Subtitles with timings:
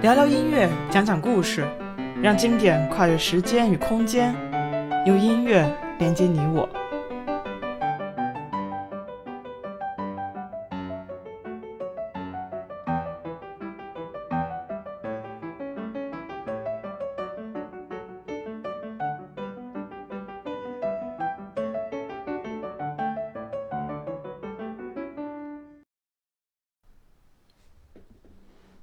[0.00, 1.66] 聊聊音乐，讲讲故事，
[2.22, 4.32] 让经典跨越时间与空间，
[5.06, 6.68] 用音乐连接你我。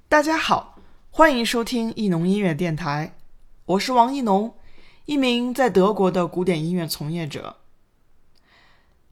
[0.08, 0.75] 大家好，
[1.16, 3.16] 欢迎收听艺农音乐电台，
[3.64, 4.54] 我是王艺农，
[5.06, 7.56] 一名在德国的古典音乐从业者。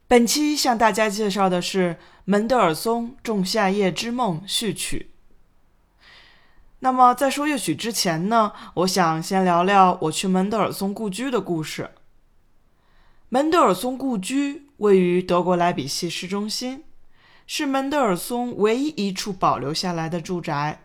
[0.07, 5.09] 本期向大家介绍的是门德尔松《仲夏夜之梦》序曲。
[6.81, 11.89] 那么在说乐曲之前呢，我想先聊聊我去门德尔松故居的故事。
[13.29, 16.83] 门德尔松故居位于德国莱比锡市中心，
[17.47, 20.83] 是门德尔松唯一一处保留下来的住宅。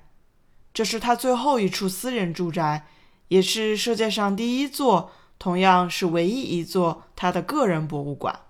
[0.72, 2.86] 这是他最后一处私人住宅，
[3.28, 8.40] 也是世界上第一座，同样是唯一一座他的个人博物馆。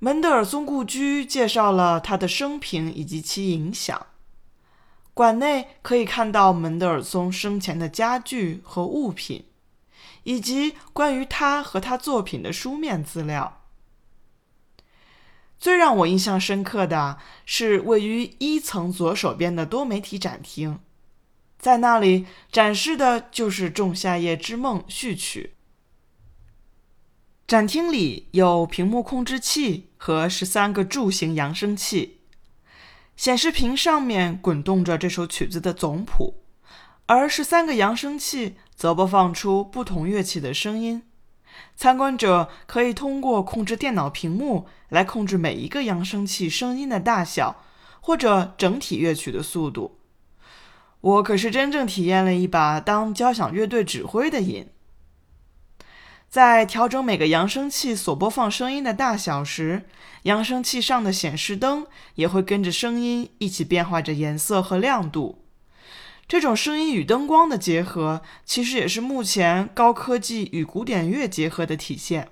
[0.00, 4.06] 门德尔松故居介绍了他的生平以及其影响。
[5.12, 9.44] 馆内可以看到门德尔松生前的家具和物品，
[10.22, 13.62] 以及关于他和他作品的书面资料。
[15.58, 20.78] 最让我印象深刻的是位于一层左手边的多媒体展厅，
[21.58, 25.54] 在那里展示的就是《仲夏夜之梦》序曲。
[27.46, 32.20] 展厅里有屏幕控制器和十三个柱形扬声器，
[33.16, 36.34] 显示屏上面滚动着这首曲子的总谱，
[37.06, 41.02] 而十三个扬声器则播放出不同乐器的声音。
[41.76, 47.62] 参观者可以通过控制电脑屏幕来控制每一个扬声器声音的大小，
[48.00, 49.98] 或者整体乐曲的速度。
[51.00, 54.68] 我可是真正体验了一把当交响乐队指挥的瘾。
[56.28, 59.84] 在调整每个扬声器所播放声音的大小时，
[60.24, 61.86] 扬声器上的显示灯
[62.16, 65.44] 也会跟着声音一起变化着颜色和亮度。
[66.28, 72.24] 这种声音与灯光的结合，其实也是目前高科技与古典乐结合的体现。《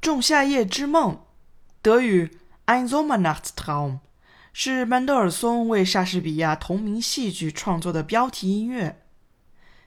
[0.00, 1.14] 仲夏夜之梦》
[1.82, 3.98] 德语 Ein Sommernachtstraum
[4.54, 9.02] 是门德尔松为莎士比亚同名戏剧创作的标题音乐，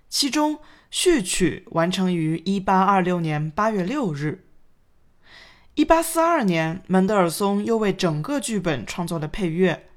[0.07, 0.59] 其中
[0.91, 4.45] 序曲完成于1826年8月6日。
[5.75, 9.87] 1842年，门德尔松又为整个剧本创作了配乐。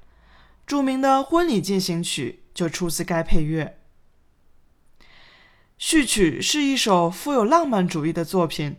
[0.65, 3.77] 著名的婚礼进行曲就出自该配乐。
[5.77, 8.77] 序曲是一首富有浪漫主义的作品，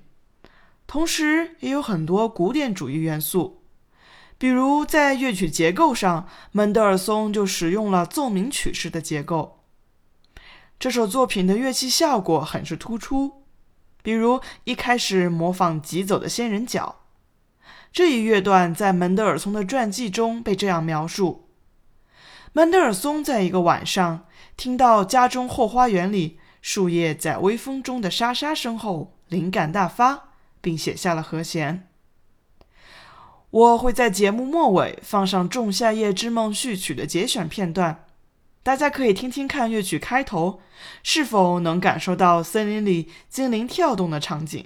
[0.86, 3.62] 同时也有很多古典主义元素。
[4.38, 9.62] 比如在乐曲结构上，门德尔松就使用了奏鸣曲式的结构。
[10.78, 13.44] 这首作品的乐器效果很是突出，
[14.02, 17.02] 比如一开始模仿疾走的仙人脚。
[17.92, 21.45] 这一乐段在门德尔松的传记中被这样描述。
[22.56, 30.30] 曼德尔松在一个晚上听到家中后花园里树叶在微风中的沙沙声后，灵感大发，
[30.62, 31.86] 并写下了和弦。
[33.50, 38.06] 我会在节目末尾放上《仲夏夜之梦》序曲的节选片段，
[38.62, 40.62] 大家可以听听看乐曲开头
[41.02, 44.64] 是否能感受到森林里精灵跳动的场景。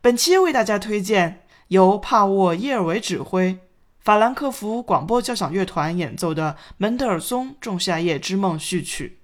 [0.00, 3.58] 本期为大家推荐由帕沃耶尔维指挥。
[4.04, 9.20] 法兰克福广播交响乐团演奏的门德尔松《仲夏夜之梦》序曲。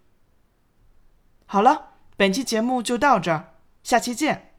[1.45, 3.53] 好了，本期节目就到这儿，
[3.83, 4.50] 下期见。